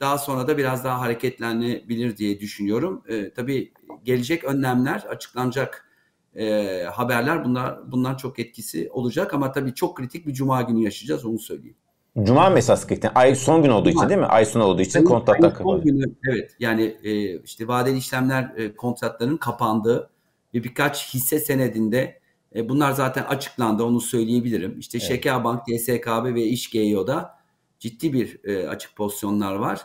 daha 0.00 0.18
sonra 0.18 0.48
da 0.48 0.58
biraz 0.58 0.84
daha 0.84 1.00
hareketlenebilir 1.00 2.16
diye 2.16 2.40
düşünüyorum. 2.40 3.02
E, 3.08 3.32
tabii 3.32 3.72
gelecek 4.04 4.44
önlemler, 4.44 5.00
açıklanacak 5.08 5.88
e, 6.34 6.82
haberler 6.92 7.44
bunlar 7.44 7.92
bunlar 7.92 8.18
çok 8.18 8.38
etkisi 8.38 8.90
olacak 8.90 9.34
ama 9.34 9.52
tabii 9.52 9.74
çok 9.74 9.96
kritik 9.96 10.26
bir 10.26 10.34
cuma 10.34 10.62
günü 10.62 10.84
yaşayacağız 10.84 11.24
onu 11.24 11.38
söyleyeyim. 11.38 11.76
Cuma 12.22 12.50
mı 12.50 12.58
esas 12.58 12.86
kritik? 12.86 13.10
Ay 13.14 13.34
son 13.34 13.62
gün 13.62 13.70
olduğu 13.70 13.90
Cuma. 13.90 14.02
için 14.02 14.08
değil 14.08 14.20
mi? 14.20 14.26
Ay 14.26 14.44
sonu 14.44 14.64
olduğu 14.64 14.82
için 14.82 15.04
kontratlar 15.04 15.54
kapalı. 15.54 15.82
Evet 16.30 16.56
yani 16.60 16.96
e, 17.04 17.38
işte 17.38 17.68
vadeli 17.68 17.98
işlemler 17.98 18.52
e, 18.56 18.76
kontratlarının 18.76 19.36
kapandığı 19.36 20.10
ve 20.54 20.64
birkaç 20.64 21.14
hisse 21.14 21.38
senedinde 21.38 22.20
e, 22.54 22.68
bunlar 22.68 22.92
zaten 22.92 23.22
açıklandı 23.22 23.84
onu 23.84 24.00
söyleyebilirim. 24.00 24.78
İşte 24.78 24.98
evet. 24.98 25.08
Şekerbank, 25.08 25.62
DSKB 25.66 26.34
ve 26.34 26.42
İşGEO'da 26.42 27.36
ciddi 27.78 28.12
bir 28.12 28.40
e, 28.44 28.68
açık 28.68 28.96
pozisyonlar 28.96 29.54
var. 29.54 29.80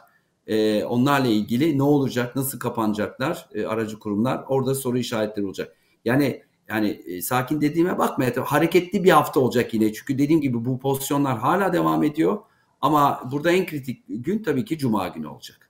E, 0.47 0.83
onlarla 0.83 1.27
ilgili 1.27 1.77
ne 1.77 1.83
olacak, 1.83 2.35
nasıl 2.35 2.59
kapanacaklar 2.59 3.49
e, 3.53 3.65
aracı 3.65 3.99
kurumlar 3.99 4.43
orada 4.47 4.75
soru 4.75 4.97
işaretleri 4.97 5.45
olacak. 5.45 5.75
Yani 6.05 6.43
yani 6.71 7.01
e, 7.05 7.21
sakin 7.21 7.61
dediğime 7.61 7.97
bakma 7.97 8.25
hareketli 8.45 9.03
bir 9.03 9.11
hafta 9.11 9.39
olacak 9.39 9.73
yine. 9.73 9.93
Çünkü 9.93 10.17
dediğim 10.17 10.41
gibi 10.41 10.65
bu 10.65 10.79
pozisyonlar 10.79 11.37
hala 11.37 11.73
devam 11.73 12.03
ediyor. 12.03 12.37
Ama 12.81 13.21
burada 13.31 13.51
en 13.51 13.65
kritik 13.65 14.03
gün 14.09 14.43
tabii 14.43 14.65
ki 14.65 14.77
Cuma 14.77 15.07
günü 15.07 15.27
olacak. 15.27 15.69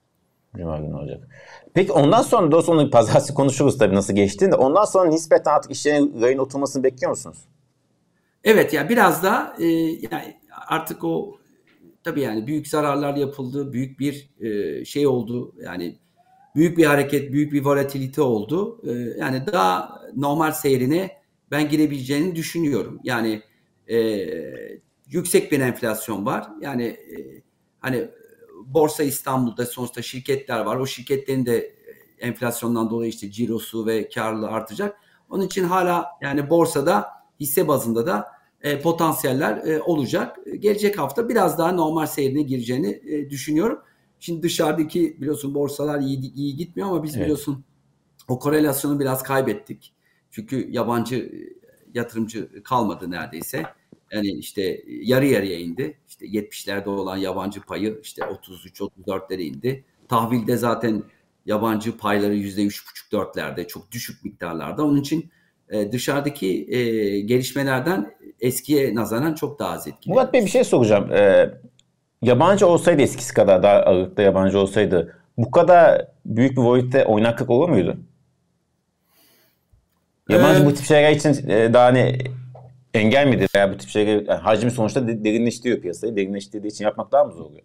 Cuma 0.57 0.79
günü 0.79 0.93
olacak. 0.93 1.27
Peki 1.73 1.91
ondan 1.91 2.21
sonra 2.21 2.51
da 2.51 2.61
sonra 2.61 2.89
pazartesi 2.89 3.33
konuşuruz 3.33 3.77
tabii 3.77 3.95
nasıl 3.95 4.15
geçtiğini 4.15 4.51
de. 4.51 4.55
Ondan 4.55 4.85
sonra 4.85 5.09
nispeten 5.09 5.51
artık 5.51 5.71
işlerin 5.71 6.21
rayın 6.21 6.37
oturmasını 6.37 6.83
bekliyor 6.83 7.09
musunuz? 7.09 7.37
Evet 8.43 8.73
ya 8.73 8.81
yani 8.81 8.89
biraz 8.89 9.23
da 9.23 9.55
e, 9.59 9.65
yani 10.11 10.37
artık 10.67 11.03
o 11.03 11.37
tabii 12.03 12.21
yani 12.21 12.47
büyük 12.47 12.67
zararlar 12.67 13.15
yapıldı. 13.15 13.73
Büyük 13.73 13.99
bir 13.99 14.29
e, 14.39 14.85
şey 14.85 15.07
oldu. 15.07 15.55
Yani 15.63 15.95
büyük 16.55 16.77
bir 16.77 16.85
hareket, 16.85 17.31
büyük 17.31 17.53
bir 17.53 17.65
volatilite 17.65 18.21
oldu. 18.21 18.81
E, 18.87 18.91
yani 19.19 19.43
daha 19.47 20.01
normal 20.15 20.51
seyrine 20.51 21.21
ben 21.51 21.69
girebileceğini 21.69 22.35
düşünüyorum. 22.35 22.99
Yani 23.03 23.41
e, 23.87 23.97
yüksek 25.07 25.51
bir 25.51 25.59
enflasyon 25.59 26.25
var. 26.25 26.47
Yani 26.61 26.83
e, 26.83 27.41
hani 27.79 28.07
Borsa 28.65 29.03
İstanbul'da 29.03 29.65
sonuçta 29.65 30.01
şirketler 30.01 30.59
var. 30.59 30.75
O 30.75 30.85
şirketlerin 30.85 31.45
de 31.45 31.75
enflasyondan 32.19 32.89
dolayı 32.89 33.09
işte 33.09 33.31
cirosu 33.31 33.85
ve 33.85 34.09
karlılığı 34.09 34.47
artacak. 34.47 34.97
Onun 35.29 35.45
için 35.45 35.63
hala 35.63 36.07
yani 36.21 36.49
borsada 36.49 37.09
hisse 37.39 37.67
bazında 37.67 38.07
da 38.07 38.27
e, 38.61 38.81
potansiyeller 38.81 39.57
e, 39.57 39.81
olacak. 39.81 40.37
Gelecek 40.59 40.99
hafta 40.99 41.29
biraz 41.29 41.57
daha 41.57 41.71
normal 41.71 42.05
seyrine 42.05 42.41
gireceğini 42.41 43.01
e, 43.07 43.29
düşünüyorum. 43.29 43.79
Şimdi 44.21 44.43
dışarıdaki 44.43 45.17
biliyorsun 45.21 45.55
borsalar 45.55 45.99
iyi, 45.99 46.33
iyi 46.33 46.55
gitmiyor 46.55 46.89
ama 46.89 47.03
biz 47.03 47.15
evet. 47.15 47.23
biliyorsun 47.23 47.63
o 48.27 48.39
korelasyonu 48.39 48.99
biraz 48.99 49.23
kaybettik. 49.23 49.93
Çünkü 50.31 50.67
yabancı 50.71 51.15
e, 51.15 51.37
yatırımcı 51.93 52.63
kalmadı 52.63 53.11
neredeyse. 53.11 53.63
Yani 54.11 54.27
işte 54.31 54.83
yarı 54.87 55.25
yarıya 55.25 55.59
indi. 55.59 55.97
İşte 56.07 56.25
70'lerde 56.25 56.89
olan 56.89 57.17
yabancı 57.17 57.61
payı 57.61 57.99
işte 58.03 58.21
33-34'lere 58.21 59.41
indi. 59.41 59.85
Tahvilde 60.07 60.57
zaten 60.57 61.03
yabancı 61.45 61.97
payları 61.97 62.35
%3,5-4'lerde 62.35 63.67
çok 63.67 63.91
düşük 63.91 64.25
miktarlarda. 64.25 64.85
Onun 64.85 65.01
için 65.01 65.29
e, 65.69 65.91
dışarıdaki 65.91 66.75
e, 66.75 67.19
gelişmelerden 67.19 68.15
eskiye 68.39 68.95
nazaran 68.95 69.33
çok 69.33 69.59
daha 69.59 69.71
az 69.71 69.87
etkili. 69.87 70.13
Murat 70.13 70.33
Bey 70.33 70.41
bir 70.41 70.49
şey 70.49 70.63
soracağım. 70.63 71.11
Ee, 71.11 71.53
yabancı 72.21 72.67
olsaydı 72.67 73.01
eskisi 73.01 73.33
kadar 73.33 73.63
daha 73.63 73.73
ağırlıkta 73.73 74.21
yabancı 74.21 74.59
olsaydı 74.59 75.17
bu 75.37 75.51
kadar 75.51 76.07
büyük 76.25 76.51
bir 76.51 76.63
boyutta 76.63 77.05
oynaklık 77.05 77.49
olur 77.49 77.69
muydu? 77.69 77.97
Yabancı 80.29 80.63
ee, 80.63 80.65
bu 80.65 80.73
tip 80.73 80.85
şeyler 80.85 81.11
için 81.11 81.49
e, 81.49 81.73
daha 81.73 81.91
ne 81.91 82.17
engel 82.93 83.27
midir? 83.27 83.49
Veya 83.55 83.73
bu 83.73 83.77
tip 83.77 83.89
şeyler 83.89 84.13
yani 84.13 84.39
hacmi 84.39 84.71
sonuçta 84.71 85.07
derinleştiriyor 85.07 85.81
piyasayı. 85.81 86.15
Derinleştirdiği 86.15 86.71
için 86.71 86.85
yapmak 86.85 87.11
daha 87.11 87.23
mı 87.23 87.33
zor 87.33 87.45
oluyor? 87.45 87.63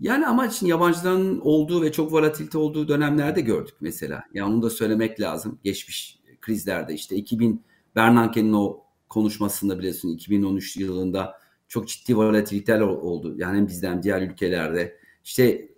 Yani 0.00 0.26
ama 0.26 0.46
için 0.46 0.66
yabancıların 0.66 1.40
olduğu 1.40 1.82
ve 1.82 1.92
çok 1.92 2.12
volatilite 2.12 2.58
olduğu 2.58 2.88
dönemlerde 2.88 3.40
gördük 3.40 3.74
mesela. 3.80 4.22
Yani 4.34 4.52
onu 4.52 4.62
da 4.62 4.70
söylemek 4.70 5.20
lazım. 5.20 5.58
Geçmiş 5.64 6.18
krizlerde 6.40 6.94
işte 6.94 7.16
2000 7.16 7.64
Bernanke'nin 7.96 8.52
o 8.52 8.80
konuşmasında 9.08 9.78
biliyorsun 9.78 10.08
2013 10.08 10.76
yılında 10.76 11.34
çok 11.68 11.88
ciddi 11.88 12.16
volatiliteler 12.16 12.80
oldu. 12.80 13.34
Yani 13.36 13.68
bizden 13.68 14.02
diğer 14.02 14.22
ülkelerde 14.22 14.98
işte 15.24 15.68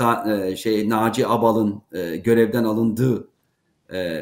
e, 0.00 0.30
e, 0.30 0.56
şey 0.56 0.88
Naci 0.88 1.26
Abal'ın 1.26 1.82
e, 1.92 2.16
görevden 2.16 2.64
alındığı 2.64 3.30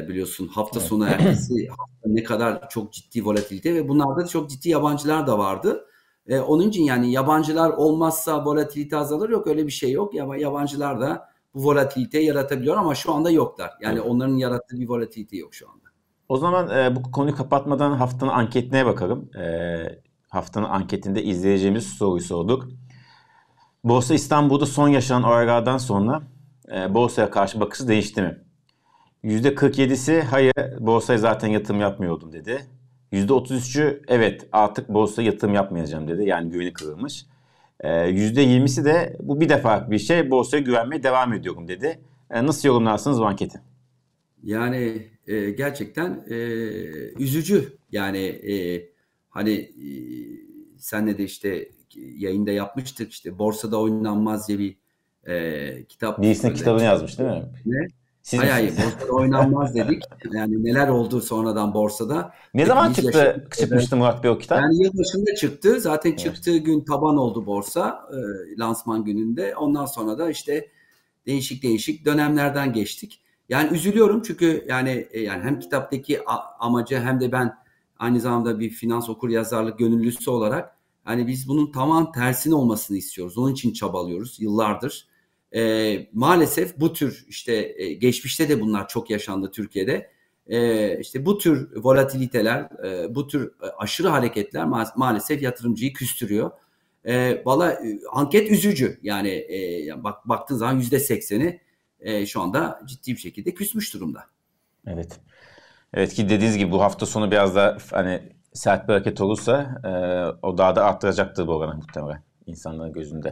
biliyorsun 0.07 0.47
hafta 0.47 0.79
sonu 0.79 1.05
ertesi 1.05 1.67
hafta 1.69 2.09
ne 2.09 2.23
kadar 2.23 2.69
çok 2.69 2.93
ciddi 2.93 3.25
volatilite 3.25 3.75
ve 3.75 3.87
bunlarda 3.87 4.21
da 4.21 4.27
çok 4.27 4.49
ciddi 4.49 4.69
yabancılar 4.69 5.27
da 5.27 5.37
vardı. 5.37 5.85
Onun 6.47 6.69
için 6.69 6.83
yani 6.83 7.11
yabancılar 7.11 7.69
olmazsa 7.69 8.45
volatilite 8.45 8.97
azalır 8.97 9.29
yok 9.29 9.47
öyle 9.47 9.67
bir 9.67 9.71
şey 9.71 9.91
yok. 9.91 10.15
Ama 10.15 10.37
yabancılar 10.37 11.01
da 11.01 11.29
bu 11.53 11.63
volatilite 11.63 12.19
yaratabiliyor 12.19 12.77
ama 12.77 12.95
şu 12.95 13.13
anda 13.13 13.29
yoklar. 13.29 13.71
Yani 13.81 14.01
onların 14.01 14.35
yarattığı 14.35 14.79
bir 14.79 14.89
volatilite 14.89 15.37
yok 15.37 15.53
şu 15.53 15.69
anda. 15.69 15.89
O 16.29 16.37
zaman 16.37 16.69
e, 16.77 16.95
bu 16.95 17.11
konuyu 17.11 17.35
kapatmadan 17.35 17.91
haftanın 17.91 18.31
anketine 18.31 18.85
bakalım. 18.85 19.29
E, 19.37 20.01
haftanın 20.29 20.69
anketinde 20.69 21.23
izleyeceğimiz 21.23 21.87
soruyu 21.87 22.21
sorduk. 22.21 22.69
Borsa 23.83 24.13
İstanbul'da 24.13 24.65
son 24.65 24.87
yaşanan 24.87 25.23
olaylardan 25.23 25.77
sonra 25.77 26.21
e, 26.71 26.93
borsaya 26.93 27.29
karşı 27.29 27.59
bakışı 27.59 27.87
değişti 27.87 28.21
mi? 28.21 28.37
%47'si 29.23 30.21
hayır 30.21 30.53
borsaya 30.79 31.19
zaten 31.19 31.47
yatırım 31.47 31.81
yapmıyordum 31.81 32.33
dedi. 32.33 32.65
%33'ü 33.13 34.01
evet 34.07 34.47
artık 34.51 34.89
borsaya 34.89 35.25
yatırım 35.25 35.53
yapmayacağım 35.53 36.07
dedi. 36.07 36.25
Yani 36.25 36.51
güveni 36.51 36.73
kırılmış. 36.73 37.25
%20'si 37.83 38.85
de 38.85 39.17
bu 39.19 39.41
bir 39.41 39.49
defa 39.49 39.91
bir 39.91 39.99
şey 39.99 40.31
borsaya 40.31 40.63
güvenmeye 40.63 41.03
devam 41.03 41.33
ediyorum 41.33 41.67
dedi. 41.67 41.99
Nasıl 42.31 42.67
yorumlarsınız 42.67 43.19
bu 43.19 43.25
anketi? 43.25 43.61
Yani 44.43 45.07
e, 45.27 45.49
gerçekten 45.49 46.25
e, 46.29 46.35
üzücü. 47.19 47.73
Yani 47.91 48.25
e, 48.25 48.83
hani 49.29 49.53
e, 49.53 49.89
senle 50.77 51.17
de 51.17 51.23
işte 51.23 51.69
yayında 51.95 52.51
yapmıştık 52.51 53.11
işte 53.11 53.39
borsada 53.39 53.79
oynanmaz 53.79 54.47
diye 54.47 54.59
bir 54.59 54.77
e, 55.27 55.83
kitap. 55.83 56.21
Birisinin 56.21 56.53
kitabını 56.53 56.83
yazmış 56.83 57.19
değil 57.19 57.29
mi? 57.29 57.43
Ne? 57.65 57.87
Siz 58.21 58.39
hayır 58.39 58.51
hayır 58.51 58.73
borsada 58.77 59.13
oynanmaz 59.13 59.75
dedik. 59.75 60.03
Yani 60.31 60.63
neler 60.63 60.87
oldu 60.87 61.21
sonradan 61.21 61.73
borsada. 61.73 62.33
Ne 62.53 62.65
zaman 62.65 62.93
çıktı 62.93 63.17
yaşadık. 63.17 63.57
çıkmıştı 63.57 63.95
Murat 63.95 64.23
Bey 64.23 64.31
o 64.31 64.37
kitap? 64.37 64.61
Yani 64.61 64.83
yıl 64.83 64.97
başında 64.97 65.35
çıktı. 65.35 65.79
Zaten 65.79 66.09
evet. 66.09 66.19
çıktığı 66.19 66.57
gün 66.57 66.83
taban 66.83 67.17
oldu 67.17 67.45
borsa 67.45 68.09
e, 68.11 68.17
lansman 68.59 69.05
gününde. 69.05 69.55
Ondan 69.55 69.85
sonra 69.85 70.17
da 70.17 70.29
işte 70.29 70.67
değişik 71.25 71.63
değişik 71.63 72.05
dönemlerden 72.05 72.73
geçtik. 72.73 73.21
Yani 73.49 73.73
üzülüyorum 73.73 74.21
çünkü 74.21 74.65
yani 74.67 75.07
e, 75.11 75.21
yani 75.21 75.43
hem 75.43 75.59
kitaptaki 75.59 76.21
amacı 76.59 76.99
hem 76.99 77.21
de 77.21 77.31
ben 77.31 77.55
aynı 77.99 78.19
zamanda 78.19 78.59
bir 78.59 78.69
finans 78.69 79.09
okur 79.09 79.29
yazarlık 79.29 79.79
gönüllüsü 79.79 80.29
olarak 80.29 80.75
hani 81.03 81.27
biz 81.27 81.47
bunun 81.47 81.71
tamam 81.71 82.11
tersine 82.11 82.55
olmasını 82.55 82.97
istiyoruz. 82.97 83.37
Onun 83.37 83.53
için 83.53 83.73
çabalıyoruz 83.73 84.39
yıllardır. 84.39 85.07
E, 85.55 86.07
maalesef 86.13 86.79
bu 86.79 86.93
tür 86.93 87.25
işte 87.27 87.73
e, 87.77 87.93
geçmişte 87.93 88.49
de 88.49 88.61
bunlar 88.61 88.87
çok 88.87 89.09
yaşandı 89.09 89.51
Türkiye'de. 89.51 90.11
E, 90.47 90.99
işte 90.99 91.25
bu 91.25 91.37
tür 91.37 91.83
volatiliteler, 91.83 92.85
e, 92.85 93.15
bu 93.15 93.27
tür 93.27 93.47
e, 93.47 93.65
aşırı 93.77 94.07
hareketler 94.07 94.63
ma- 94.63 94.91
maalesef 94.95 95.41
yatırımcıyı 95.41 95.93
küstürüyor. 95.93 96.51
E, 97.05 97.41
Valla 97.45 97.71
e, 97.71 97.99
anket 98.11 98.51
üzücü 98.51 98.99
yani 99.03 99.29
e, 99.29 99.89
bak 100.03 100.29
baktığın 100.29 100.55
zaman 100.55 100.77
yüzde 100.77 100.99
sekseni 100.99 101.59
e, 101.99 102.25
şu 102.25 102.41
anda 102.41 102.81
ciddi 102.85 103.11
bir 103.11 103.19
şekilde 103.19 103.53
küsmüş 103.53 103.93
durumda. 103.93 104.25
Evet. 104.87 105.19
Evet 105.93 106.13
ki 106.13 106.29
dediğiniz 106.29 106.57
gibi 106.57 106.71
bu 106.71 106.81
hafta 106.81 107.05
sonu 107.05 107.31
biraz 107.31 107.55
da 107.55 107.77
hani 107.91 108.21
sert 108.53 108.87
bir 108.87 108.93
hareket 108.93 109.21
olursa 109.21 109.81
e, 109.83 109.89
o 110.47 110.57
daha 110.57 110.75
da 110.75 110.85
arttıracaktır 110.85 111.47
bu 111.47 111.51
oranı 111.51 111.75
muhtemelen 111.75 112.23
insanların 112.45 112.93
gözünde. 112.93 113.31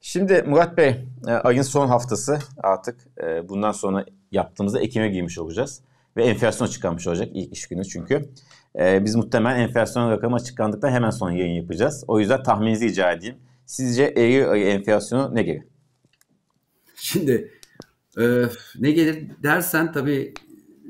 Şimdi 0.00 0.42
Murat 0.46 0.76
Bey 0.76 1.04
e, 1.28 1.30
ayın 1.30 1.62
son 1.62 1.88
haftası 1.88 2.38
artık 2.62 3.00
e, 3.22 3.48
bundan 3.48 3.72
sonra 3.72 4.04
yaptığımızda 4.32 4.80
Ekim'e 4.80 5.08
girmiş 5.08 5.38
olacağız. 5.38 5.82
Ve 6.16 6.24
enflasyon 6.24 6.66
açıklanmış 6.66 7.06
olacak 7.06 7.28
ilk 7.34 7.52
iş 7.52 7.68
günü 7.68 7.84
çünkü. 7.84 8.30
E, 8.78 9.04
biz 9.04 9.14
muhtemelen 9.16 9.60
enflasyon 9.60 10.10
rakamı 10.10 10.36
açıklandıktan 10.36 10.90
hemen 10.90 11.10
sonra 11.10 11.32
yayın 11.32 11.62
yapacağız. 11.62 12.04
O 12.08 12.20
yüzden 12.20 12.42
tahmininizi 12.42 12.88
rica 12.88 13.12
edeyim. 13.12 13.36
Sizce 13.66 14.04
Eylül 14.04 14.50
ayı 14.50 14.66
enflasyonu 14.66 15.34
ne 15.34 15.42
gelir? 15.42 15.62
Şimdi 16.96 17.50
ee, 18.18 18.42
ne 18.78 18.90
gelir 18.90 19.26
dersen 19.42 19.92
tabii 19.92 20.34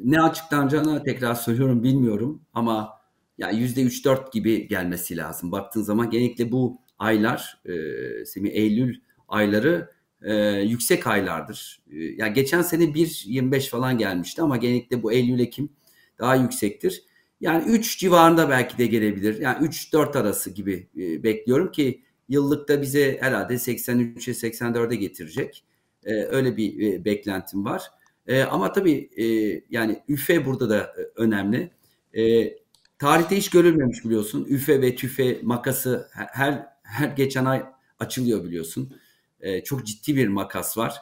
ne 0.05 0.23
açıklanacağını 0.23 1.05
tekrar 1.05 1.35
söylüyorum 1.35 1.83
bilmiyorum 1.83 2.43
ama 2.55 3.01
ya 3.39 3.51
yüzde 3.51 3.83
üç 3.83 4.05
dört 4.05 4.33
gibi 4.33 4.69
gelmesi 4.69 5.17
lazım. 5.17 5.53
Baktığın 5.53 5.83
zaman 5.83 6.11
genellikle 6.11 6.53
bu 6.53 6.81
aylar, 6.99 7.63
e, 7.65 8.25
Semi 8.25 8.49
Eylül 8.49 9.01
ayları 9.29 9.91
e, 10.23 10.35
yüksek 10.61 11.07
aylardır. 11.07 11.83
E, 11.91 11.97
ya 11.99 12.27
geçen 12.27 12.63
sene 12.63 12.85
1.25 12.85 13.69
falan 13.69 13.99
gelmişti 13.99 14.43
ama 14.43 14.57
genellikle 14.57 15.03
bu 15.03 15.13
Eylül 15.13 15.41
Ekim 15.41 15.71
daha 16.19 16.35
yüksektir. 16.37 17.03
Yani 17.41 17.65
3 17.71 17.99
civarında 17.99 18.49
belki 18.49 18.79
de 18.79 18.87
gelebilir. 18.87 19.41
Yani 19.41 19.67
3-4 19.67 20.19
arası 20.19 20.51
gibi 20.51 20.89
e, 20.97 21.23
bekliyorum 21.23 21.73
ki 21.73 22.03
yıllıkta 22.29 22.83
bize 22.83 23.19
herhalde 23.21 23.55
83'e 23.55 24.35
84'e 24.35 24.97
getirecek. 24.97 25.65
E, 26.05 26.15
öyle 26.15 26.57
bir 26.57 26.93
e, 26.93 27.05
beklentim 27.05 27.65
var. 27.65 27.83
E, 28.31 28.43
ama 28.43 28.73
tabii 28.73 29.11
e, 29.17 29.25
yani 29.71 30.03
üfe 30.09 30.47
burada 30.47 30.71
da 30.71 30.79
e, 30.79 31.01
önemli. 31.17 31.71
E, 32.17 32.55
tarihte 32.99 33.37
hiç 33.37 33.51
görülmemiş 33.51 34.05
biliyorsun. 34.05 34.47
Üfe 34.51 34.83
ve 34.83 34.97
tüfe 34.97 35.39
makası 35.43 36.09
her 36.13 36.67
her 36.83 37.09
geçen 37.09 37.45
ay 37.45 37.63
açılıyor 37.99 38.45
biliyorsun. 38.45 38.97
E, 39.41 39.65
çok 39.65 39.87
ciddi 39.87 40.17
bir 40.17 40.29
makas 40.29 40.79
var. 40.79 40.95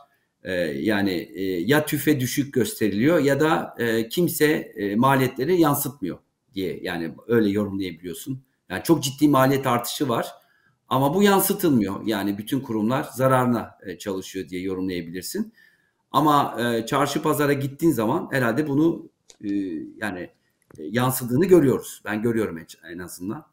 E, 0.42 0.52
yani 0.62 1.12
e, 1.34 1.42
ya 1.44 1.86
tüfe 1.86 2.20
düşük 2.20 2.54
gösteriliyor 2.54 3.18
ya 3.18 3.40
da 3.40 3.74
e, 3.78 4.08
kimse 4.08 4.46
e, 4.76 4.96
maliyetleri 4.96 5.60
yansıtmıyor 5.60 6.18
diye 6.54 6.80
yani 6.82 7.14
öyle 7.26 7.50
yorumlayabiliyorsun. 7.50 8.42
Yani 8.68 8.82
çok 8.82 9.02
ciddi 9.02 9.28
maliyet 9.28 9.66
artışı 9.66 10.08
var. 10.08 10.28
Ama 10.88 11.14
bu 11.14 11.22
yansıtılmıyor. 11.22 12.06
Yani 12.06 12.38
bütün 12.38 12.60
kurumlar 12.60 13.02
zararına 13.02 13.78
e, 13.86 13.98
çalışıyor 13.98 14.48
diye 14.48 14.62
yorumlayabilirsin. 14.62 15.52
Ama 16.12 16.56
e, 16.60 16.86
çarşı 16.86 17.22
pazara 17.22 17.52
gittiğin 17.52 17.92
zaman 17.92 18.28
herhalde 18.32 18.68
bunu 18.68 19.08
e, 19.44 19.48
yani 19.96 20.30
yansıdığını 20.78 21.44
görüyoruz. 21.44 22.02
Ben 22.04 22.22
görüyorum 22.22 22.58
en 22.92 22.98
azından. 22.98 23.46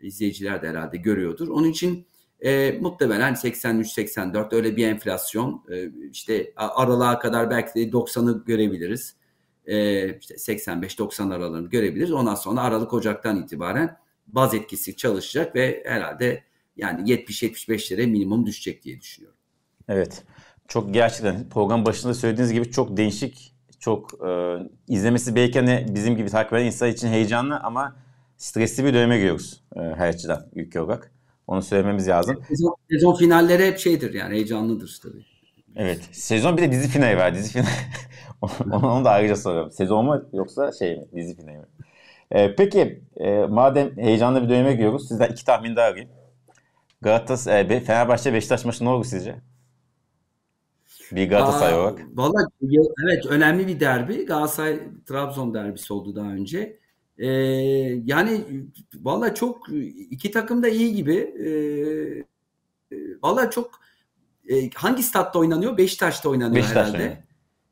İzleyiciler 0.00 0.62
de 0.62 0.68
herhalde 0.68 0.96
görüyordur. 0.96 1.48
Onun 1.48 1.68
için 1.68 2.06
e, 2.40 2.78
muhtemelen 2.80 3.34
83-84 3.34 4.54
öyle 4.54 4.76
bir 4.76 4.86
enflasyon 4.86 5.64
e, 5.70 5.90
işte 6.10 6.52
aralığa 6.56 7.18
kadar 7.18 7.50
belki 7.50 7.74
de 7.74 7.90
90'ı 7.90 8.44
görebiliriz. 8.44 9.16
E, 9.66 10.18
işte 10.18 10.34
85-90 10.34 11.34
aralığını 11.34 11.68
görebiliriz. 11.68 12.12
Ondan 12.12 12.34
sonra 12.34 12.60
Aralık 12.60 12.92
Ocak'tan 12.92 13.42
itibaren 13.42 13.96
baz 14.26 14.54
etkisi 14.54 14.96
çalışacak 14.96 15.54
ve 15.54 15.82
herhalde 15.86 16.44
yani 16.76 17.10
70-75'lere 17.12 18.06
minimum 18.06 18.46
düşecek 18.46 18.84
diye 18.84 19.00
düşünüyorum. 19.00 19.38
Evet. 19.88 20.24
Çok 20.70 20.94
gerçekten 20.94 21.48
program 21.48 21.86
başında 21.86 22.14
söylediğiniz 22.14 22.52
gibi 22.52 22.70
çok 22.70 22.96
değişik, 22.96 23.52
çok 23.80 24.26
e, 24.28 24.56
izlemesi 24.88 25.34
belki 25.34 25.58
hani 25.58 25.86
bizim 25.94 26.16
gibi 26.16 26.28
takip 26.30 26.52
eden 26.52 26.64
insan 26.64 26.88
için 26.88 27.08
heyecanlı 27.08 27.58
ama 27.58 27.96
stresli 28.36 28.84
bir 28.84 28.94
döneme 28.94 29.18
giriyoruz 29.18 29.62
e, 29.76 29.80
her 29.80 30.08
açıdan 30.08 30.46
ülke 30.54 30.80
olarak. 30.80 31.12
Onu 31.46 31.62
söylememiz 31.62 32.08
lazım. 32.08 32.42
Sezon, 32.48 32.76
sezon 32.90 33.14
finalleri 33.14 33.66
hep 33.66 33.78
şeydir 33.78 34.14
yani 34.14 34.34
heyecanlıdır 34.34 35.00
tabii. 35.02 35.24
Evet. 35.76 36.00
Sezon 36.12 36.56
bir 36.56 36.62
de 36.62 36.72
dizi 36.72 36.88
finali 36.88 37.16
var. 37.16 37.34
Dizi 37.34 37.52
finali. 37.52 37.68
onu, 38.42 38.86
onu 38.86 39.04
da 39.04 39.10
ayrıca 39.10 39.36
soruyorum. 39.36 39.72
Sezon 39.72 40.04
mu 40.04 40.22
yoksa 40.32 40.72
şey 40.72 40.96
mi? 40.96 41.04
Dizi 41.16 41.36
finali 41.36 41.56
mi? 41.56 41.66
Ee, 42.32 42.54
peki 42.54 43.02
e, 43.16 43.44
madem 43.44 43.96
heyecanlı 43.96 44.42
bir 44.42 44.48
döneme 44.48 44.72
giriyoruz 44.72 45.08
sizden 45.08 45.28
iki 45.28 45.44
tahmin 45.44 45.76
daha 45.76 45.86
alayım. 45.86 46.08
Galatasaray, 47.02 47.80
Fenerbahçe 47.80 48.32
Beşiktaş 48.32 48.64
maçı 48.64 48.84
ne 48.84 48.88
olur 48.88 49.04
sizce? 49.04 49.49
Bir 51.12 51.28
Galatasaray 51.28 51.74
olarak. 51.74 52.00
Valla 52.14 52.48
evet 53.04 53.26
önemli 53.26 53.66
bir 53.66 53.80
derbi. 53.80 54.26
Galatasaray 54.26 54.80
Trabzon 55.06 55.54
derbisi 55.54 55.92
oldu 55.92 56.16
daha 56.16 56.30
önce. 56.30 56.80
Ee, 57.18 57.26
yani 58.04 58.44
valla 58.94 59.34
çok 59.34 59.68
iki 60.10 60.30
takım 60.30 60.62
da 60.62 60.68
iyi 60.68 60.94
gibi. 60.94 61.16
Ee, 61.16 62.24
valla 63.22 63.50
çok 63.50 63.80
e, 64.48 64.70
hangi 64.70 65.02
statta 65.02 65.38
oynanıyor? 65.38 65.78
Beşiktaş'ta 65.78 66.28
oynanıyor 66.28 66.56
Beşiktaş 66.56 66.88
herhalde. 66.88 67.24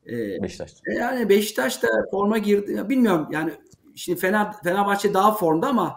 Ee, 0.07 0.43
Beşiktaş'ta. 0.43 0.91
Yani 0.91 1.29
Beşiktaş 1.29 1.83
da 1.83 1.87
forma 2.11 2.37
girdi. 2.37 2.89
Bilmiyorum 2.89 3.27
yani 3.31 3.51
şimdi 3.95 4.19
Fener, 4.19 4.53
Fenerbahçe 4.63 5.13
daha 5.13 5.35
formda 5.35 5.67
ama 5.67 5.95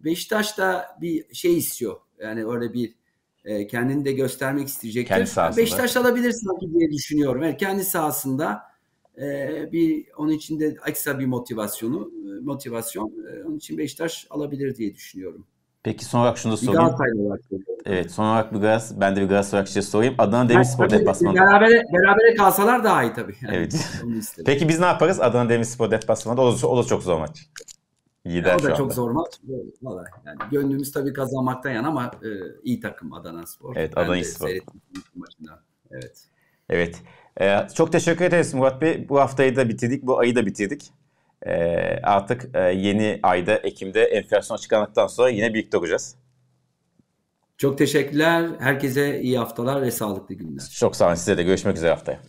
Beşiktaş 0.00 0.58
da 0.58 0.96
bir 1.00 1.34
şey 1.34 1.58
istiyor. 1.58 1.96
Yani 2.18 2.46
öyle 2.46 2.72
bir 2.72 2.94
e, 3.48 3.66
kendini 3.66 4.04
de 4.04 4.12
göstermek 4.12 4.68
isteyecektir. 4.68 5.14
Kendi 5.14 5.26
sahasında. 5.26 5.62
Beşiktaş 5.62 5.96
alabilir 5.96 6.32
sanki 6.32 6.74
diye 6.74 6.90
düşünüyorum. 6.90 7.42
Evet, 7.42 7.60
kendi 7.60 7.84
sahasında 7.84 8.62
e, 9.20 9.48
bir 9.72 10.06
onun 10.16 10.32
için 10.32 10.60
de 10.60 10.76
ekstra 10.86 11.18
bir 11.18 11.26
motivasyonu 11.26 12.10
e, 12.26 12.44
motivasyon 12.44 13.12
e, 13.32 13.44
onun 13.44 13.56
için 13.56 13.78
Beşiktaş 13.78 14.26
alabilir 14.30 14.76
diye 14.76 14.94
düşünüyorum. 14.94 15.46
Peki 15.82 16.04
son 16.04 16.20
olarak 16.20 16.38
şunu 16.38 16.52
da 16.52 16.56
sorayım. 16.56 16.94
Evet 17.86 18.10
son 18.10 18.24
olarak 18.24 18.54
bir 18.54 18.58
Galatasaray, 18.58 19.00
ben 19.00 19.16
de 19.16 19.20
bir 19.20 19.26
Galatasaray 19.26 19.66
şey 19.66 19.82
sorayım. 19.82 20.14
Adana 20.18 20.48
Demirspor 20.48 20.90
yani, 20.90 21.00
deplasmanında. 21.00 21.40
Berabere, 21.40 21.82
berabere 21.92 22.34
kalsalar 22.34 22.84
daha 22.84 23.02
iyi 23.04 23.12
tabii. 23.12 23.34
Yani. 23.42 23.56
Evet. 23.56 23.90
Peki 24.46 24.68
biz 24.68 24.80
ne 24.80 24.86
yaparız 24.86 25.20
Adana 25.20 25.48
Demirspor 25.48 25.90
deplasmanında? 25.90 26.42
O 26.42 26.62
da, 26.62 26.68
o 26.68 26.82
da 26.82 26.86
çok 26.86 27.02
zor 27.02 27.18
maç. 27.18 27.48
Lider 28.28 28.54
o 28.54 28.62
da 28.62 28.74
çok 28.74 28.92
zor 28.94 29.10
maç. 29.10 29.40
Valla 29.82 30.04
yani 30.26 30.38
gönlümüz 30.50 30.92
tabii 30.92 31.12
kazanmaktan 31.12 31.70
yan 31.70 31.84
ama 31.84 32.10
e, 32.22 32.28
iyi 32.64 32.80
takım 32.80 33.12
Adana 33.12 33.46
Spor. 33.46 33.76
Evet 33.76 33.98
Adana 33.98 34.24
Spor. 34.24 34.48
Evet. 35.90 36.24
Evet. 36.68 37.02
Ee, 37.40 37.66
çok 37.74 37.92
teşekkür 37.92 38.24
ederiz 38.24 38.54
Murat 38.54 38.80
Bey. 38.82 39.08
Bu 39.08 39.20
haftayı 39.20 39.56
da 39.56 39.68
bitirdik. 39.68 40.02
Bu 40.02 40.18
ayı 40.18 40.36
da 40.36 40.46
bitirdik. 40.46 40.90
Ee, 41.46 42.00
artık 42.02 42.56
e, 42.56 42.60
yeni 42.60 43.20
ayda 43.22 43.56
Ekim'de 43.56 44.02
enflasyon 44.02 44.56
açıklandıktan 44.56 45.06
sonra 45.06 45.28
yine 45.28 45.54
birlikte 45.54 45.76
olacağız. 45.76 46.14
Çok 47.56 47.78
teşekkürler. 47.78 48.50
Herkese 48.58 49.20
iyi 49.20 49.38
haftalar 49.38 49.82
ve 49.82 49.90
sağlıklı 49.90 50.34
günler. 50.34 50.62
Çok 50.78 50.96
sağ 50.96 51.06
olun. 51.06 51.14
Size 51.14 51.38
de 51.38 51.42
görüşmek 51.42 51.76
üzere 51.76 51.90
haftaya. 51.90 52.20